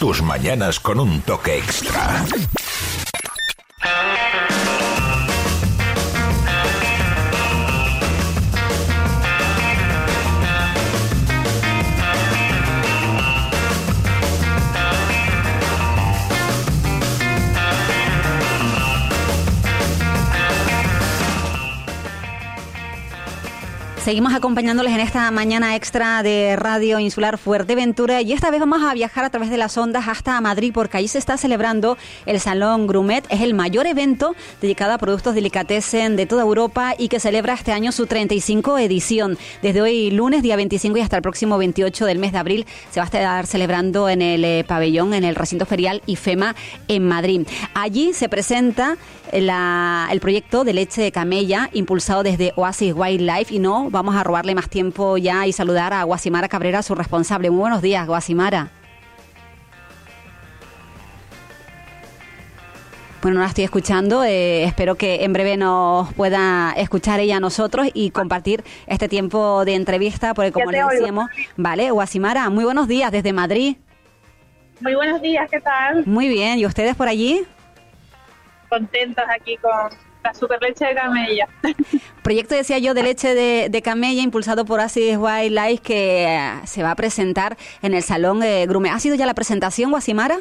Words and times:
tus 0.00 0.22
mañanas 0.22 0.80
con 0.80 0.98
un 0.98 1.20
toque 1.20 1.58
extra. 1.58 2.24
Seguimos 24.10 24.34
acompañándoles 24.34 24.92
en 24.92 24.98
esta 24.98 25.30
mañana 25.30 25.76
extra 25.76 26.24
de 26.24 26.56
Radio 26.56 26.98
Insular 26.98 27.38
Fuerteventura 27.38 28.20
y 28.22 28.32
esta 28.32 28.50
vez 28.50 28.58
vamos 28.58 28.82
a 28.82 28.92
viajar 28.92 29.24
a 29.24 29.30
través 29.30 29.50
de 29.50 29.56
las 29.56 29.78
ondas 29.78 30.08
hasta 30.08 30.40
Madrid 30.40 30.72
porque 30.74 30.96
ahí 30.96 31.06
se 31.06 31.18
está 31.18 31.36
celebrando 31.36 31.96
el 32.26 32.40
Salón 32.40 32.88
Grumet. 32.88 33.24
Es 33.30 33.40
el 33.40 33.54
mayor 33.54 33.86
evento 33.86 34.34
dedicado 34.60 34.94
a 34.94 34.98
productos 34.98 35.36
delicatessen 35.36 36.16
de 36.16 36.26
toda 36.26 36.42
Europa 36.42 36.94
y 36.98 37.06
que 37.06 37.20
celebra 37.20 37.54
este 37.54 37.70
año 37.70 37.92
su 37.92 38.06
35 38.06 38.78
edición. 38.78 39.38
Desde 39.62 39.80
hoy 39.80 40.10
lunes, 40.10 40.42
día 40.42 40.56
25 40.56 40.98
y 40.98 41.02
hasta 41.02 41.14
el 41.14 41.22
próximo 41.22 41.56
28 41.56 42.04
del 42.04 42.18
mes 42.18 42.32
de 42.32 42.38
abril 42.38 42.66
se 42.90 42.98
va 42.98 43.04
a 43.04 43.06
estar 43.06 43.46
celebrando 43.46 44.08
en 44.08 44.22
el 44.22 44.44
eh, 44.44 44.64
pabellón, 44.66 45.14
en 45.14 45.22
el 45.22 45.36
recinto 45.36 45.66
ferial 45.66 46.02
IFEMA 46.06 46.56
en 46.88 47.06
Madrid. 47.06 47.46
Allí 47.74 48.12
se 48.12 48.28
presenta 48.28 48.96
el 49.32 50.20
proyecto 50.20 50.64
de 50.64 50.72
leche 50.72 51.02
de 51.02 51.12
camella 51.12 51.68
impulsado 51.72 52.22
desde 52.22 52.52
Oasis 52.56 52.94
Wildlife 52.94 53.54
y 53.54 53.58
no 53.58 53.90
vamos 53.90 54.16
a 54.16 54.24
robarle 54.24 54.54
más 54.54 54.68
tiempo 54.68 55.16
ya 55.18 55.46
y 55.46 55.52
saludar 55.52 55.92
a 55.92 56.02
Guasimara 56.04 56.48
Cabrera, 56.48 56.82
su 56.82 56.94
responsable. 56.94 57.50
Muy 57.50 57.60
buenos 57.60 57.82
días, 57.82 58.06
Guasimara. 58.06 58.70
Bueno, 63.22 63.34
no 63.34 63.42
la 63.42 63.48
estoy 63.48 63.64
escuchando. 63.64 64.24
Eh, 64.24 64.64
espero 64.64 64.94
que 64.94 65.24
en 65.24 65.32
breve 65.34 65.58
nos 65.58 66.12
pueda 66.14 66.72
escuchar 66.76 67.20
ella 67.20 67.36
a 67.36 67.40
nosotros 67.40 67.88
y 67.92 68.10
compartir 68.10 68.64
este 68.86 69.08
tiempo 69.08 69.64
de 69.66 69.74
entrevista, 69.74 70.32
porque 70.32 70.52
como 70.52 70.70
le 70.70 70.82
decíamos, 70.82 71.28
vale, 71.56 71.90
Guasimara, 71.90 72.48
muy 72.48 72.64
buenos 72.64 72.88
días 72.88 73.12
desde 73.12 73.32
Madrid. 73.34 73.76
Muy 74.80 74.94
buenos 74.94 75.20
días, 75.20 75.50
¿qué 75.50 75.60
tal? 75.60 76.06
Muy 76.06 76.28
bien, 76.28 76.58
¿y 76.58 76.64
ustedes 76.64 76.96
por 76.96 77.08
allí? 77.08 77.44
Contentos 78.70 79.24
aquí 79.28 79.58
con 79.58 79.90
la 80.22 80.34
super 80.34 80.60
leche 80.62 80.86
de 80.86 80.94
camella. 80.94 81.48
Proyecto, 82.22 82.54
decía 82.54 82.78
yo, 82.78 82.94
de 82.94 83.02
leche 83.02 83.34
de, 83.34 83.82
camella 83.82 84.22
impulsado 84.22 84.64
por 84.64 84.80
Asis 84.80 85.16
Wildlife 85.18 85.82
que 85.82 86.24
eh, 86.24 86.60
se 86.64 86.82
va 86.82 86.92
a 86.92 86.94
presentar 86.94 87.56
en 87.82 87.94
el 87.94 88.02
Salón 88.02 88.40
de 88.40 88.66
Grume. 88.66 88.90
¿Ha 88.90 88.98
sido 89.00 89.16
ya 89.16 89.26
la 89.26 89.34
presentación, 89.34 89.90
Guasimara? 89.90 90.38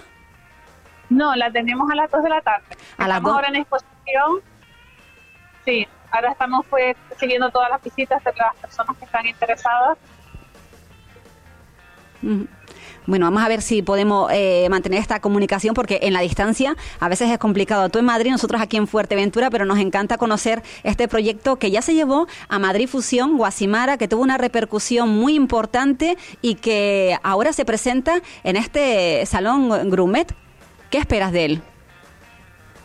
No, 1.09 1.35
la 1.35 1.51
tenemos 1.51 1.89
a 1.91 1.95
las 1.95 2.11
2 2.11 2.23
de 2.23 2.29
la 2.29 2.41
tarde. 2.41 2.65
A 2.97 3.07
las 3.07 3.21
dos. 3.21 3.33
ahora 3.33 3.47
en 3.47 3.55
exposición. 3.55 4.41
Sí, 5.65 5.87
ahora 6.11 6.31
estamos 6.31 6.65
pues 6.69 6.95
siguiendo 7.17 7.49
todas 7.49 7.69
las 7.69 7.83
visitas 7.83 8.23
de 8.23 8.31
las 8.37 8.55
personas 8.57 8.95
que 8.97 9.05
están 9.05 9.25
interesadas. 9.25 9.97
Bueno, 13.09 13.25
vamos 13.25 13.41
a 13.41 13.47
ver 13.47 13.63
si 13.63 13.81
podemos 13.81 14.31
eh, 14.31 14.67
mantener 14.69 14.99
esta 14.99 15.19
comunicación 15.19 15.73
porque 15.73 15.97
en 16.03 16.13
la 16.13 16.21
distancia 16.21 16.75
a 16.99 17.09
veces 17.09 17.31
es 17.31 17.39
complicado. 17.39 17.89
Tú 17.89 17.97
en 17.97 18.05
Madrid, 18.05 18.29
nosotros 18.29 18.61
aquí 18.61 18.77
en 18.77 18.85
Fuerteventura, 18.85 19.49
pero 19.49 19.65
nos 19.65 19.79
encanta 19.79 20.19
conocer 20.19 20.61
este 20.83 21.07
proyecto 21.07 21.55
que 21.55 21.71
ya 21.71 21.81
se 21.81 21.95
llevó 21.95 22.27
a 22.49 22.59
Madrid 22.59 22.87
Fusión, 22.87 23.35
Guasimara, 23.35 23.97
que 23.97 24.07
tuvo 24.07 24.21
una 24.21 24.37
repercusión 24.37 25.09
muy 25.09 25.33
importante 25.33 26.19
y 26.43 26.53
que 26.53 27.17
ahora 27.23 27.51
se 27.51 27.65
presenta 27.65 28.21
en 28.43 28.57
este 28.57 29.25
salón 29.25 29.89
Grumet. 29.89 30.35
¿Qué 30.91 30.99
esperas 30.99 31.31
de 31.31 31.45
él? 31.45 31.63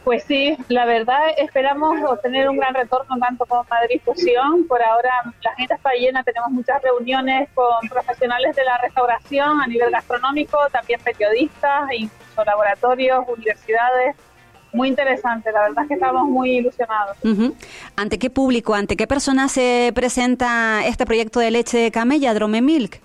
Pues 0.04 0.24
sí, 0.24 0.54
la 0.68 0.84
verdad 0.84 1.18
esperamos 1.38 1.98
obtener 2.06 2.46
un 2.50 2.58
gran 2.58 2.74
retorno 2.74 3.16
tanto 3.18 3.46
con 3.46 3.66
Madrid 3.70 4.02
Fusión. 4.04 4.66
Por 4.68 4.82
ahora 4.82 5.10
la 5.42 5.50
agenda 5.52 5.76
está 5.76 5.92
llena, 5.94 6.22
tenemos 6.22 6.50
muchas 6.50 6.82
reuniones 6.82 7.48
con 7.54 7.88
profesionales 7.88 8.54
de 8.54 8.64
la 8.64 8.76
restauración 8.78 9.62
a 9.62 9.66
nivel 9.66 9.90
gastronómico, 9.90 10.58
también 10.70 11.00
periodistas, 11.02 11.90
incluso 11.96 12.44
laboratorios, 12.44 13.24
universidades. 13.26 14.14
Muy 14.74 14.88
interesante, 14.88 15.50
la 15.52 15.62
verdad 15.62 15.84
es 15.84 15.88
que 15.88 15.94
estamos 15.94 16.26
muy 16.28 16.58
ilusionados. 16.58 17.16
¿Ante 17.96 18.18
qué 18.18 18.28
público, 18.28 18.74
ante 18.74 18.96
qué 18.96 19.06
personas 19.06 19.52
se 19.52 19.90
presenta 19.94 20.84
este 20.84 21.06
proyecto 21.06 21.40
de 21.40 21.50
leche 21.50 21.78
de 21.78 21.90
camella, 21.90 22.34
Drome 22.34 22.60
Milk? 22.60 23.00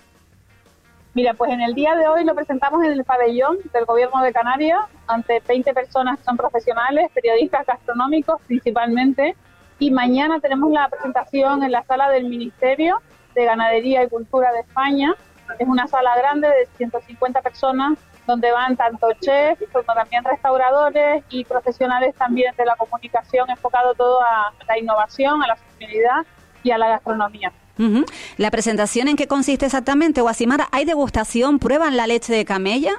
Mira, 1.20 1.34
pues 1.34 1.52
en 1.52 1.60
el 1.60 1.74
día 1.74 1.94
de 1.96 2.08
hoy 2.08 2.24
lo 2.24 2.34
presentamos 2.34 2.82
en 2.82 2.92
el 2.92 3.04
pabellón 3.04 3.58
del 3.74 3.84
Gobierno 3.84 4.22
de 4.22 4.32
Canarias 4.32 4.80
ante 5.06 5.42
20 5.46 5.74
personas 5.74 6.16
que 6.16 6.24
son 6.24 6.38
profesionales, 6.38 7.10
periodistas 7.12 7.66
gastronómicos 7.66 8.40
principalmente, 8.46 9.36
y 9.78 9.90
mañana 9.90 10.40
tenemos 10.40 10.70
la 10.70 10.88
presentación 10.88 11.62
en 11.62 11.72
la 11.72 11.82
sala 11.82 12.08
del 12.08 12.24
Ministerio 12.24 13.02
de 13.34 13.44
Ganadería 13.44 14.02
y 14.02 14.08
Cultura 14.08 14.50
de 14.50 14.60
España. 14.60 15.14
Es 15.58 15.68
una 15.68 15.86
sala 15.88 16.16
grande 16.16 16.48
de 16.48 16.66
150 16.78 17.42
personas 17.42 17.98
donde 18.26 18.50
van 18.50 18.78
tanto 18.78 19.12
chefs 19.20 19.62
como 19.74 19.92
también 19.92 20.24
restauradores 20.24 21.22
y 21.28 21.44
profesionales 21.44 22.14
también 22.14 22.56
de 22.56 22.64
la 22.64 22.76
comunicación 22.76 23.50
enfocado 23.50 23.92
todo 23.92 24.22
a 24.22 24.54
la 24.66 24.78
innovación, 24.78 25.42
a 25.42 25.48
la 25.48 25.56
sostenibilidad 25.56 26.24
y 26.62 26.70
a 26.70 26.78
la 26.78 26.88
gastronomía. 26.88 27.52
¿La 28.36 28.50
presentación 28.50 29.08
en 29.08 29.16
qué 29.16 29.26
consiste 29.26 29.66
exactamente, 29.66 30.20
Guasimara? 30.20 30.68
¿Hay 30.70 30.84
degustación? 30.84 31.58
¿Prueban 31.58 31.96
la 31.96 32.06
leche 32.06 32.32
de 32.32 32.44
camella? 32.44 32.92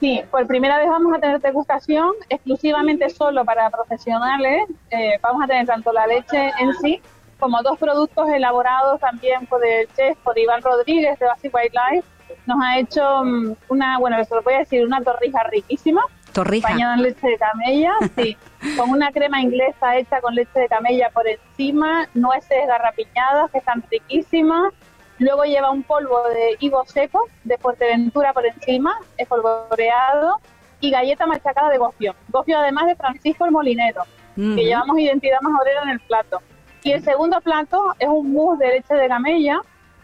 Sí, 0.00 0.20
por 0.30 0.46
primera 0.46 0.78
vez 0.78 0.88
vamos 0.88 1.14
a 1.14 1.20
tener 1.20 1.40
degustación 1.40 2.12
exclusivamente 2.28 3.08
solo 3.10 3.44
para 3.44 3.70
profesionales. 3.70 4.64
Eh, 4.90 5.18
vamos 5.22 5.42
a 5.44 5.46
tener 5.46 5.66
tanto 5.66 5.92
la 5.92 6.06
leche 6.06 6.52
en 6.58 6.74
sí 6.74 7.00
como 7.38 7.62
dos 7.62 7.78
productos 7.78 8.28
elaborados 8.30 9.00
también 9.00 9.46
por 9.46 9.64
el 9.64 9.86
chef, 9.94 10.16
por 10.18 10.38
Iván 10.38 10.62
Rodríguez 10.62 11.18
de 11.18 11.26
Basic 11.26 11.54
Wildlife. 11.54 12.06
Nos 12.46 12.58
ha 12.62 12.78
hecho 12.78 13.24
mm, 13.24 13.54
una, 13.68 13.98
bueno, 13.98 14.22
se 14.24 14.34
lo 14.34 14.42
voy 14.42 14.54
a 14.54 14.58
decir, 14.58 14.84
una 14.84 15.02
torrija 15.02 15.42
riquísima 15.44 16.02
Torrija. 16.36 16.68
Bañada 16.68 16.94
en 16.94 17.02
leche 17.02 17.26
de 17.26 17.38
camella, 17.38 17.92
sí. 18.16 18.36
con 18.76 18.90
una 18.90 19.10
crema 19.10 19.40
inglesa 19.40 19.96
hecha 19.96 20.20
con 20.20 20.34
leche 20.34 20.60
de 20.60 20.68
camella 20.68 21.10
por 21.10 21.26
encima, 21.26 22.08
nueces 22.14 22.66
garrapiñadas 22.66 23.50
que 23.50 23.58
están 23.58 23.82
riquísimas. 23.90 24.72
Luego 25.18 25.44
lleva 25.44 25.70
un 25.70 25.82
polvo 25.82 26.28
de 26.28 26.56
higo 26.60 26.84
seco 26.84 27.24
de 27.44 27.56
Fuerteventura 27.56 28.34
por 28.34 28.44
encima, 28.44 28.98
espolvoreado, 29.16 30.40
y 30.80 30.90
galleta 30.90 31.26
machacada 31.26 31.70
de 31.70 31.78
gofio. 31.78 32.14
Gofio 32.28 32.58
además 32.58 32.86
de 32.86 32.96
Francisco 32.96 33.46
el 33.46 33.50
Molinero, 33.50 34.02
que 34.34 34.64
llevamos 34.64 34.98
identidad 34.98 35.40
más 35.40 35.58
obrera 35.58 35.84
en 35.84 35.88
el 35.88 36.00
plato. 36.00 36.42
Y 36.82 36.92
el 36.92 37.02
segundo 37.02 37.40
plato 37.40 37.94
es 37.98 38.08
un 38.08 38.32
mousse 38.32 38.58
de 38.58 38.68
leche 38.72 38.94
de 38.94 39.08
camella 39.08 39.58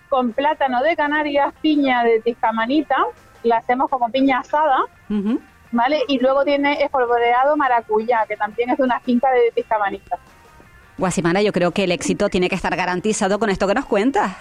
con 0.09 0.33
plátano 0.33 0.83
de 0.83 0.97
Canarias, 0.97 1.53
piña 1.61 2.05
de 2.05 2.21
tiscamanita, 2.21 2.97
la 3.43 3.59
hacemos 3.59 3.89
como 3.91 4.11
piña 4.11 4.41
asada, 4.41 4.79
¿vale? 5.73 6.03
Y 6.07 6.19
luego 6.19 6.45
tiene 6.45 6.83
espolvoreado 6.83 7.57
maracuyá, 7.57 8.25
que 8.29 8.37
también 8.37 8.71
es 8.71 8.79
de 8.79 8.85
una 8.85 9.01
finca 9.01 9.31
de 9.33 9.51
Tiscamanita. 9.55 10.19
Guasimara, 10.99 11.43
yo 11.43 11.53
creo 11.53 11.73
que 11.73 11.85
el 11.85 11.93
éxito 11.93 12.29
tiene 12.29 12.49
que 12.49 12.55
estar 12.55 12.77
garantizado 12.77 13.39
con 13.39 13.51
esto 13.51 13.67
que 13.67 13.75
nos 13.75 13.87
cuentas. 13.87 14.37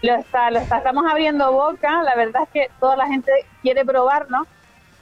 Lo 0.00 0.14
está, 0.14 0.50
lo 0.50 0.58
está, 0.58 0.78
estamos 0.78 1.04
abriendo 1.08 1.52
boca, 1.52 2.02
la 2.02 2.16
verdad 2.16 2.42
es 2.42 2.48
que 2.48 2.70
toda 2.80 2.96
la 2.96 3.06
gente 3.06 3.30
quiere 3.60 3.84
probarnos, 3.84 4.48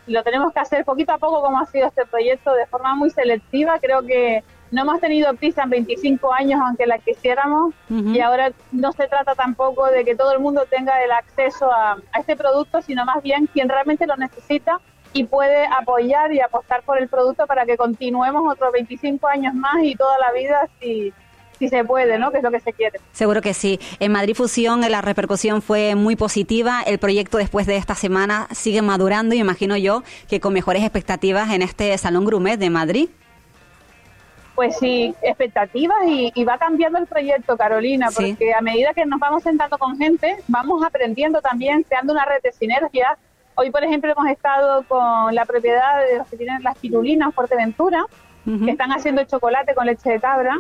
lo 0.07 0.23
tenemos 0.23 0.53
que 0.53 0.61
hacer 0.61 0.85
poquito 0.85 1.13
a 1.13 1.19
poco 1.19 1.41
como 1.41 1.59
ha 1.59 1.67
sido 1.67 1.87
este 1.87 2.05
proyecto, 2.05 2.53
de 2.53 2.67
forma 2.67 2.95
muy 2.95 3.09
selectiva, 3.09 3.79
creo 3.79 4.03
que 4.03 4.45
no 4.71 4.83
hemos 4.83 5.01
tenido 5.01 5.35
prisa 5.35 5.65
en 5.65 5.71
25 5.71 6.33
años, 6.33 6.61
aunque 6.65 6.87
la 6.87 6.99
quisiéramos, 6.99 7.75
y 7.89 8.21
ahora 8.21 8.53
no 8.71 8.93
se 8.93 9.09
trata 9.09 9.35
tampoco 9.35 9.87
de 9.87 10.05
que 10.05 10.15
todo 10.15 10.33
el 10.33 10.41
mundo 10.41 10.65
tenga 10.71 11.03
el 11.03 11.11
acceso 11.11 11.71
a, 11.71 11.99
este 12.19 12.37
producto, 12.37 12.81
sino 12.83 13.05
más 13.05 13.23
bien 13.23 13.49
quien 13.53 13.69
realmente 13.69 14.07
lo 14.07 14.17
necesita 14.17 14.81
y 15.13 15.25
puede 15.25 15.67
apoyar 15.67 16.33
y 16.33 16.41
apostar 16.41 16.83
por 16.83 16.99
el 16.99 17.09
producto 17.09 17.47
para 17.47 17.67
que 17.67 17.77
continuemos 17.77 18.43
otros 18.53 18.73
25 18.73 19.27
años 19.27 19.55
más 19.55 19.83
y 19.83 19.97
toda 19.97 20.17
la 20.19 20.33
vida 20.33 20.69
si, 20.81 21.13
si 21.59 21.69
se 21.69 21.85
puede, 21.85 22.17
¿no? 22.19 22.31
Que 22.31 22.39
es 22.39 22.45
lo 22.45 22.53
que 22.53 22.61
se 22.61 22.73
quiere. 22.73 23.01
Seguro 23.11 23.41
que 23.43 23.53
sí. 23.53 23.81
En 23.99 24.13
Madrid 24.13 24.35
Fusión 24.35 24.81
la 24.89 25.01
repercusión 25.01 25.63
fue 25.63 25.97
muy 25.97 26.15
positiva. 26.15 26.83
El 26.87 26.99
proyecto 26.99 27.39
después 27.39 27.67
de 27.67 27.77
esta 27.77 27.97
semana 27.97 28.47
sigue 28.53 28.83
madurando 28.83 29.35
y 29.35 29.39
imagino 29.39 29.77
yo 29.77 30.05
que 30.29 30.39
con 30.39 30.53
mejores 30.53 30.83
expectativas 30.83 31.51
en 31.51 31.63
este 31.63 31.97
Salón 31.99 32.25
Grumet 32.25 32.61
de 32.61 32.71
Madrid 32.71 33.09
pues 34.61 34.77
sí, 34.77 35.15
expectativas 35.23 35.97
y, 36.07 36.45
va 36.45 36.59
cambiando 36.59 36.99
el 36.99 37.07
proyecto, 37.07 37.57
Carolina, 37.57 38.09
porque 38.15 38.53
a 38.53 38.61
medida 38.61 38.93
que 38.93 39.07
nos 39.07 39.19
vamos 39.19 39.43
sentando 39.43 39.79
con 39.79 39.97
gente, 39.97 40.37
vamos 40.49 40.85
aprendiendo 40.85 41.41
también, 41.41 41.83
creando 41.83 42.13
una 42.13 42.27
red 42.27 42.43
de 42.43 42.53
sinergia. 42.53 43.17
Hoy, 43.55 43.71
por 43.71 43.83
ejemplo, 43.83 44.13
hemos 44.13 44.29
estado 44.29 44.83
con 44.87 45.35
la 45.35 45.47
propiedad 45.47 46.05
de 46.07 46.19
los 46.19 46.29
que 46.29 46.37
tienen 46.37 46.63
las 46.63 46.77
pirulinas 46.77 47.35
Fuerteventura, 47.35 48.05
que 48.45 48.71
están 48.71 48.93
haciendo 48.93 49.25
chocolate 49.25 49.75
con 49.75 49.87
leche 49.87 50.11
de 50.11 50.21
cabra, 50.21 50.59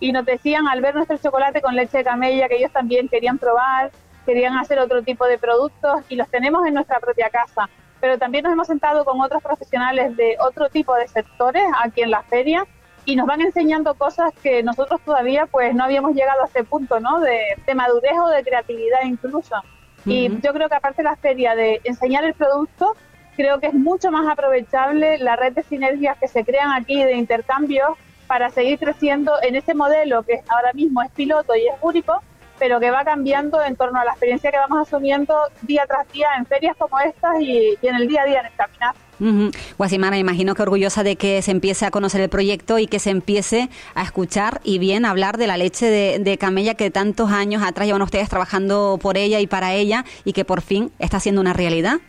y 0.00 0.12
nos 0.12 0.24
decían 0.24 0.66
al 0.66 0.80
ver 0.80 0.94
nuestro 0.94 1.18
chocolate 1.18 1.60
con 1.60 1.76
leche 1.76 1.98
de 1.98 2.04
camella 2.04 2.48
que 2.48 2.56
ellos 2.56 2.72
también 2.72 3.06
querían 3.06 3.36
probar. 3.36 3.90
querían 4.24 4.56
hacer 4.56 4.78
otro 4.78 5.02
tipo 5.02 5.26
de 5.26 5.36
productos 5.36 6.04
y 6.08 6.16
los 6.16 6.26
tenemos 6.30 6.66
en 6.66 6.72
nuestra 6.72 7.00
propia 7.00 7.28
casa. 7.28 7.68
Pero 8.00 8.16
también 8.16 8.44
nos 8.44 8.54
hemos 8.54 8.66
sentado 8.66 9.04
con 9.04 9.20
otros 9.20 9.42
profesionales 9.42 10.16
de 10.16 10.38
otro 10.40 10.70
tipo 10.70 10.94
de 10.94 11.06
sectores 11.06 11.64
aquí 11.84 12.00
en 12.00 12.10
la 12.12 12.22
feria 12.22 12.66
y 13.04 13.16
nos 13.16 13.26
van 13.26 13.40
enseñando 13.40 13.94
cosas 13.94 14.32
que 14.42 14.62
nosotros 14.62 15.00
todavía 15.04 15.46
pues 15.46 15.74
no 15.74 15.84
habíamos 15.84 16.14
llegado 16.14 16.42
a 16.42 16.46
ese 16.46 16.64
punto, 16.64 17.00
¿no? 17.00 17.20
De, 17.20 17.74
madurez 17.74 18.12
o 18.22 18.28
de 18.28 18.44
creatividad 18.44 19.00
incluso. 19.04 19.56
Y 20.04 20.28
yo 20.40 20.52
creo 20.52 20.68
que 20.68 20.74
aparte 20.74 21.02
de 21.02 21.08
la 21.08 21.16
feria 21.16 21.54
de 21.54 21.80
enseñar 21.84 22.24
el 22.24 22.34
producto, 22.34 22.96
creo 23.36 23.60
que 23.60 23.68
es 23.68 23.74
mucho 23.74 24.10
más 24.10 24.28
aprovechable 24.28 25.18
la 25.18 25.36
red 25.36 25.52
de 25.52 25.62
sinergias 25.62 26.18
que 26.18 26.28
se 26.28 26.44
crean 26.44 26.72
aquí 26.72 27.02
de 27.02 27.14
intercambios 27.14 27.90
para 28.26 28.50
seguir 28.50 28.78
creciendo 28.78 29.34
en 29.42 29.56
ese 29.56 29.74
modelo 29.74 30.22
que 30.22 30.42
ahora 30.48 30.72
mismo 30.72 31.02
es 31.02 31.10
piloto 31.10 31.54
y 31.54 31.66
es 31.68 31.74
único, 31.82 32.20
pero 32.58 32.80
que 32.80 32.90
va 32.90 33.04
cambiando 33.04 33.62
en 33.62 33.76
torno 33.76 34.00
a 34.00 34.04
la 34.04 34.12
experiencia 34.12 34.50
que 34.50 34.58
vamos 34.58 34.86
asumiendo 34.86 35.34
día 35.62 35.84
tras 35.86 36.10
día 36.12 36.28
en 36.36 36.46
ferias 36.46 36.76
como 36.76 36.98
estas 37.00 37.40
y, 37.40 37.76
en 37.82 37.94
el 37.94 38.08
día 38.08 38.22
a 38.22 38.24
día 38.24 38.40
en 38.40 38.46
el 38.46 38.52
caminar. 38.54 38.94
Guasimara, 39.78 40.18
imagino 40.18 40.54
que 40.54 40.62
orgullosa 40.62 41.02
de 41.02 41.16
que 41.16 41.42
se 41.42 41.50
empiece 41.52 41.86
a 41.86 41.90
conocer 41.90 42.20
el 42.20 42.28
proyecto 42.28 42.78
y 42.78 42.86
que 42.86 42.98
se 42.98 43.10
empiece 43.10 43.68
a 43.94 44.02
escuchar 44.02 44.60
y 44.64 44.78
bien 44.78 45.04
hablar 45.04 45.36
de 45.38 45.46
la 45.46 45.56
leche 45.56 45.86
de, 45.86 46.18
de, 46.18 46.38
camella 46.38 46.74
que 46.74 46.90
tantos 46.90 47.30
años 47.30 47.62
atrás 47.62 47.86
llevan 47.86 48.02
ustedes 48.02 48.28
trabajando 48.28 48.98
por 49.00 49.16
ella 49.16 49.38
y 49.40 49.46
para 49.46 49.74
ella 49.74 50.04
y 50.24 50.32
que 50.32 50.44
por 50.44 50.60
fin 50.60 50.90
está 50.98 51.20
siendo 51.20 51.40
una 51.40 51.52
realidad 51.52 52.00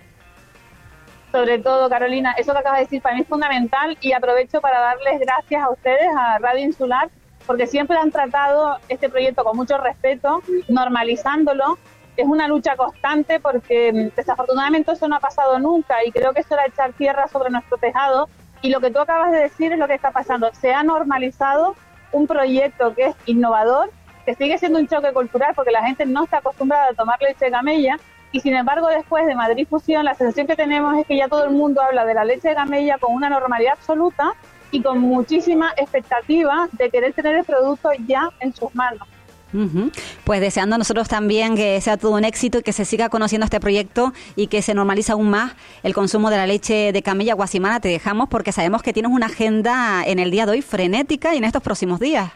sobre 1.33 1.57
todo, 1.57 1.89
Carolina, 1.89 2.35
eso 2.37 2.53
que 2.53 2.59
acabas 2.59 2.77
de 2.77 2.83
decir 2.85 3.01
para 3.01 3.15
mí 3.15 3.21
es 3.21 3.27
fundamental 3.27 3.97
y 4.01 4.13
aprovecho 4.13 4.61
para 4.61 4.79
darles 4.79 5.19
gracias 5.19 5.63
a 5.63 5.71
ustedes, 5.71 6.07
a 6.15 6.37
Radio 6.37 6.63
Insular, 6.63 7.09
porque 7.47 7.65
siempre 7.65 7.97
han 7.97 8.11
tratado 8.11 8.77
este 8.87 9.09
proyecto 9.09 9.43
con 9.43 9.57
mucho 9.57 9.79
respeto, 9.79 10.43
normalizándolo. 10.67 11.79
Es 12.15 12.27
una 12.27 12.47
lucha 12.47 12.75
constante 12.75 13.39
porque 13.39 13.91
mm, 13.91 14.15
desafortunadamente 14.15 14.91
eso 14.91 15.07
no 15.07 15.15
ha 15.15 15.19
pasado 15.19 15.59
nunca 15.59 16.03
y 16.05 16.11
creo 16.11 16.33
que 16.33 16.41
eso 16.41 16.53
era 16.53 16.65
echar 16.65 16.93
tierra 16.93 17.27
sobre 17.27 17.49
nuestro 17.49 17.77
tejado. 17.77 18.29
Y 18.61 18.69
lo 18.69 18.79
que 18.79 18.91
tú 18.91 18.99
acabas 18.99 19.31
de 19.31 19.39
decir 19.39 19.73
es 19.73 19.79
lo 19.79 19.87
que 19.87 19.95
está 19.95 20.11
pasando. 20.11 20.49
Se 20.53 20.73
ha 20.73 20.83
normalizado 20.83 21.75
un 22.11 22.27
proyecto 22.27 22.93
que 22.93 23.07
es 23.07 23.15
innovador, 23.25 23.91
que 24.25 24.35
sigue 24.35 24.57
siendo 24.57 24.79
un 24.79 24.87
choque 24.87 25.11
cultural 25.11 25.53
porque 25.55 25.71
la 25.71 25.83
gente 25.83 26.05
no 26.05 26.23
está 26.23 26.37
acostumbrada 26.37 26.89
a 26.91 26.93
tomar 26.93 27.21
leche 27.21 27.45
de 27.45 27.51
camella, 27.51 27.97
y 28.33 28.39
sin 28.39 28.55
embargo 28.55 28.87
después 28.87 29.25
de 29.25 29.35
Madrid 29.35 29.67
Fusión 29.69 30.03
la 30.03 30.15
sensación 30.15 30.47
que 30.47 30.55
tenemos 30.55 30.97
es 30.97 31.05
que 31.05 31.15
ya 31.15 31.27
todo 31.27 31.45
el 31.45 31.51
mundo 31.51 31.81
habla 31.81 32.03
de 32.03 32.15
la 32.15 32.25
leche 32.25 32.49
de 32.49 32.55
camella 32.55 32.97
con 32.97 33.13
una 33.13 33.29
normalidad 33.29 33.73
absoluta 33.73 34.33
y 34.71 34.81
con 34.81 34.99
muchísima 34.99 35.71
expectativa 35.77 36.67
de 36.71 36.89
querer 36.89 37.13
tener 37.13 37.35
el 37.35 37.45
producto 37.45 37.91
ya 38.07 38.29
en 38.39 38.53
sus 38.53 38.73
manos. 38.73 39.07
Pues 40.23 40.41
deseando 40.41 40.77
nosotros 40.77 41.07
también 41.07 41.55
que 41.55 41.79
sea 41.81 41.97
todo 41.97 42.11
un 42.11 42.25
éxito 42.25 42.59
y 42.59 42.63
que 42.63 42.73
se 42.73 42.85
siga 42.85 43.09
conociendo 43.09 43.45
este 43.45 43.59
proyecto 43.59 44.13
y 44.35 44.47
que 44.47 44.61
se 44.61 44.73
normalice 44.73 45.11
aún 45.11 45.29
más 45.29 45.53
el 45.83 45.93
consumo 45.93 46.29
de 46.29 46.37
la 46.37 46.47
leche 46.47 46.91
de 46.91 47.01
camella 47.03 47.33
guasimana. 47.35 47.79
Te 47.79 47.89
dejamos 47.89 48.29
porque 48.29 48.51
sabemos 48.51 48.81
que 48.81 48.93
tienes 48.93 49.11
una 49.11 49.27
agenda 49.27 50.03
en 50.05 50.19
el 50.19 50.31
día 50.31 50.45
de 50.45 50.53
hoy 50.53 50.61
frenética 50.61 51.33
y 51.33 51.37
en 51.37 51.43
estos 51.43 51.61
próximos 51.61 51.99
días. 51.99 52.31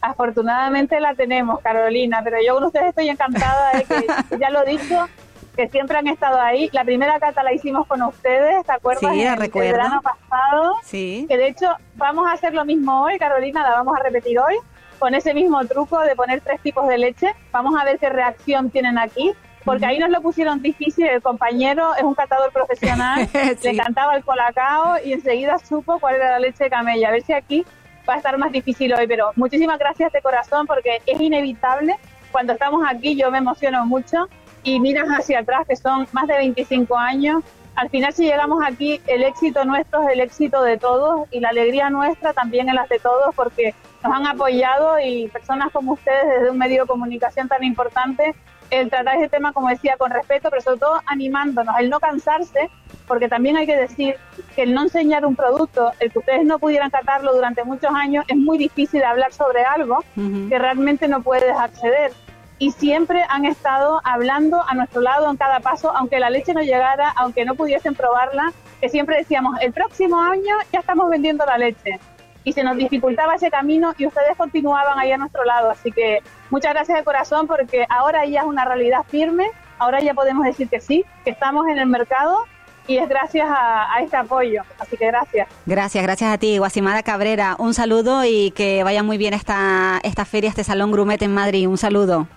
Afortunadamente 0.00 1.00
la 1.00 1.14
tenemos, 1.14 1.60
Carolina, 1.60 2.20
pero 2.22 2.36
yo 2.46 2.54
con 2.54 2.64
ustedes 2.64 2.88
estoy 2.90 3.08
encantada 3.08 3.72
de 3.72 3.84
que, 3.84 4.06
ya 4.38 4.50
lo 4.50 4.64
he 4.64 4.70
dicho, 4.70 5.08
que 5.56 5.68
siempre 5.68 5.96
han 5.98 6.06
estado 6.06 6.40
ahí. 6.40 6.68
La 6.72 6.84
primera 6.84 7.18
cata 7.18 7.42
la 7.42 7.52
hicimos 7.52 7.86
con 7.86 8.02
ustedes, 8.02 8.64
¿te 8.64 8.72
acuerdas? 8.72 9.12
Sí, 9.12 9.22
el, 9.22 9.50
verano 9.50 10.00
pasado. 10.02 10.76
Sí. 10.84 11.26
Que 11.28 11.36
de 11.36 11.48
hecho 11.48 11.68
vamos 11.94 12.28
a 12.28 12.32
hacer 12.32 12.54
lo 12.54 12.64
mismo 12.64 13.02
hoy, 13.02 13.18
Carolina, 13.18 13.62
la 13.62 13.70
vamos 13.70 13.96
a 13.98 14.02
repetir 14.02 14.38
hoy, 14.38 14.54
con 14.98 15.14
ese 15.14 15.34
mismo 15.34 15.64
truco 15.66 16.00
de 16.00 16.16
poner 16.16 16.40
tres 16.40 16.60
tipos 16.60 16.86
de 16.88 16.98
leche. 16.98 17.34
Vamos 17.52 17.74
a 17.80 17.84
ver 17.84 17.98
qué 17.98 18.08
reacción 18.08 18.70
tienen 18.70 18.98
aquí. 18.98 19.32
Porque 19.66 19.84
ahí 19.84 19.98
nos 19.98 20.10
lo 20.10 20.22
pusieron 20.22 20.62
difícil, 20.62 21.08
el 21.08 21.20
compañero 21.20 21.92
es 21.96 22.04
un 22.04 22.14
catador 22.14 22.52
profesional, 22.52 23.28
le 23.64 23.70
encantaba 23.70 24.14
el 24.14 24.24
colacao 24.24 24.94
y 25.04 25.12
enseguida 25.12 25.58
supo 25.58 25.98
cuál 25.98 26.14
era 26.14 26.30
la 26.30 26.38
leche 26.38 26.64
de 26.64 26.70
camella. 26.70 27.08
A 27.08 27.10
ver 27.10 27.22
si 27.22 27.32
aquí 27.32 27.66
va 28.08 28.14
a 28.14 28.16
estar 28.18 28.38
más 28.38 28.52
difícil 28.52 28.94
hoy, 28.94 29.08
pero 29.08 29.32
muchísimas 29.34 29.80
gracias 29.80 30.12
de 30.12 30.22
corazón 30.22 30.68
porque 30.68 31.02
es 31.04 31.20
inevitable. 31.20 31.96
Cuando 32.30 32.52
estamos 32.52 32.82
aquí 32.88 33.16
yo 33.16 33.28
me 33.32 33.38
emociono 33.38 33.84
mucho 33.86 34.28
y 34.62 34.78
miras 34.78 35.08
hacia 35.08 35.40
atrás 35.40 35.66
que 35.66 35.74
son 35.74 36.06
más 36.12 36.28
de 36.28 36.36
25 36.36 36.96
años. 36.96 37.42
Al 37.74 37.90
final 37.90 38.12
si 38.12 38.24
llegamos 38.24 38.62
aquí 38.64 39.00
el 39.08 39.24
éxito 39.24 39.64
nuestro 39.64 40.02
es 40.02 40.14
el 40.14 40.20
éxito 40.20 40.62
de 40.62 40.78
todos 40.78 41.26
y 41.32 41.40
la 41.40 41.48
alegría 41.48 41.90
nuestra 41.90 42.32
también 42.32 42.68
es 42.68 42.74
la 42.76 42.86
de 42.86 43.00
todos 43.00 43.34
porque 43.34 43.74
nos 44.06 44.16
han 44.16 44.26
apoyado 44.26 44.98
y 45.00 45.28
personas 45.28 45.72
como 45.72 45.94
ustedes 45.94 46.28
desde 46.28 46.50
un 46.50 46.58
medio 46.58 46.82
de 46.82 46.88
comunicación 46.88 47.48
tan 47.48 47.64
importante 47.64 48.34
el 48.70 48.90
tratar 48.90 49.16
ese 49.16 49.28
tema, 49.28 49.52
como 49.52 49.68
decía, 49.68 49.96
con 49.96 50.10
respeto, 50.10 50.50
pero 50.50 50.60
sobre 50.60 50.78
todo 50.78 51.00
animándonos, 51.06 51.76
el 51.78 51.88
no 51.88 52.00
cansarse, 52.00 52.68
porque 53.06 53.28
también 53.28 53.56
hay 53.56 53.66
que 53.66 53.76
decir 53.76 54.16
que 54.56 54.62
el 54.62 54.74
no 54.74 54.82
enseñar 54.82 55.24
un 55.24 55.36
producto, 55.36 55.92
el 56.00 56.10
que 56.10 56.18
ustedes 56.18 56.44
no 56.44 56.58
pudieran 56.58 56.90
catarlo 56.90 57.32
durante 57.32 57.62
muchos 57.62 57.90
años, 57.94 58.24
es 58.26 58.36
muy 58.36 58.58
difícil 58.58 59.04
hablar 59.04 59.32
sobre 59.32 59.64
algo 59.64 60.04
que 60.48 60.58
realmente 60.58 61.06
no 61.06 61.22
puedes 61.22 61.56
acceder. 61.56 62.12
Y 62.58 62.72
siempre 62.72 63.22
han 63.28 63.44
estado 63.44 64.00
hablando 64.02 64.60
a 64.66 64.74
nuestro 64.74 65.00
lado 65.00 65.30
en 65.30 65.36
cada 65.36 65.60
paso, 65.60 65.92
aunque 65.94 66.18
la 66.18 66.30
leche 66.30 66.52
no 66.52 66.62
llegara, 66.62 67.10
aunque 67.16 67.44
no 67.44 67.54
pudiesen 67.54 67.94
probarla, 67.94 68.52
que 68.80 68.88
siempre 68.88 69.18
decíamos, 69.18 69.60
el 69.60 69.72
próximo 69.72 70.20
año 70.20 70.56
ya 70.72 70.80
estamos 70.80 71.08
vendiendo 71.08 71.46
la 71.46 71.58
leche 71.58 72.00
y 72.46 72.52
se 72.52 72.62
nos 72.62 72.76
dificultaba 72.76 73.34
ese 73.34 73.50
camino 73.50 73.92
y 73.98 74.06
ustedes 74.06 74.36
continuaban 74.36 75.00
ahí 75.00 75.10
a 75.10 75.16
nuestro 75.16 75.44
lado. 75.44 75.68
Así 75.68 75.90
que 75.90 76.20
muchas 76.48 76.72
gracias 76.74 76.96
de 76.96 77.02
corazón 77.02 77.48
porque 77.48 77.84
ahora 77.88 78.24
ya 78.24 78.42
es 78.42 78.46
una 78.46 78.64
realidad 78.64 79.00
firme, 79.08 79.48
ahora 79.78 80.00
ya 80.00 80.14
podemos 80.14 80.44
decir 80.46 80.68
que 80.68 80.80
sí, 80.80 81.04
que 81.24 81.30
estamos 81.30 81.66
en 81.66 81.78
el 81.78 81.86
mercado 81.86 82.44
y 82.86 82.98
es 82.98 83.08
gracias 83.08 83.48
a, 83.50 84.00
este 84.00 84.16
apoyo. 84.16 84.62
Así 84.78 84.96
que 84.96 85.06
gracias. 85.08 85.48
Gracias, 85.66 86.04
gracias 86.04 86.32
a 86.32 86.38
ti, 86.38 86.58
Guasimara 86.58 87.02
Cabrera. 87.02 87.56
Un 87.58 87.74
saludo 87.74 88.24
y 88.24 88.52
que 88.52 88.84
vaya 88.84 89.02
muy 89.02 89.18
bien 89.18 89.34
esta, 89.34 89.98
esta 90.04 90.24
feria, 90.24 90.48
este 90.48 90.62
Salón 90.62 90.92
Grumet 90.92 91.20
en 91.22 91.34
Madrid. 91.34 91.66
Un 91.66 91.78
saludo. 91.78 92.28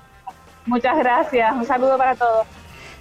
Muchas 0.66 0.98
gracias, 0.98 1.54
un 1.56 1.66
saludo 1.66 2.00
para 2.00 2.16
todos. 2.16 2.48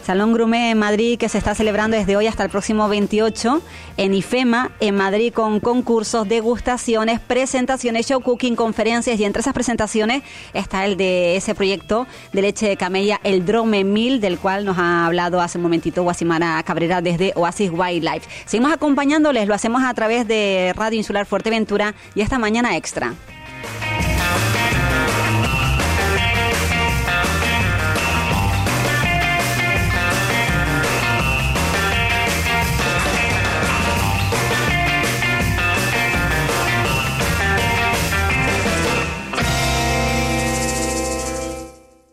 Salón 0.02 0.32
Grumet 0.32 0.72
en 0.72 0.78
Madrid 0.78 1.18
que 1.18 1.28
se 1.28 1.38
está 1.38 1.54
celebrando 1.54 1.96
desde 1.96 2.16
hoy 2.16 2.26
hasta 2.26 2.44
el 2.44 2.50
próximo 2.50 2.88
28 2.88 3.62
en 3.96 4.14
IFEMA, 4.14 4.72
en 4.80 4.96
Madrid, 4.96 5.32
con 5.32 5.60
concursos, 5.60 6.28
degustaciones, 6.28 7.20
presentaciones, 7.20 8.06
show 8.06 8.20
cooking, 8.20 8.56
conferencias 8.56 9.18
y 9.18 9.24
entre 9.24 9.40
esas 9.40 9.54
presentaciones 9.54 10.22
está 10.54 10.84
el 10.84 10.96
de 10.96 11.36
ese 11.36 11.54
proyecto 11.54 12.06
de 12.32 12.42
leche 12.42 12.68
de 12.68 12.76
camella, 12.76 13.20
el 13.24 13.44
Drome 13.44 13.84
1000, 13.84 14.20
del 14.20 14.38
cual 14.38 14.64
nos 14.64 14.78
ha 14.78 15.06
hablado 15.06 15.40
hace 15.40 15.58
un 15.58 15.62
momentito 15.62 16.02
Guasimara 16.02 16.62
Cabrera 16.62 17.00
desde 17.00 17.32
Oasis 17.34 17.70
Wildlife. 17.70 18.28
Seguimos 18.46 18.72
acompañándoles, 18.72 19.46
lo 19.46 19.54
hacemos 19.54 19.82
a 19.82 19.92
través 19.94 20.26
de 20.26 20.72
Radio 20.76 20.98
Insular 20.98 21.26
Fuerteventura 21.26 21.94
y 22.14 22.20
esta 22.20 22.38
mañana 22.38 22.76
extra. 22.76 23.14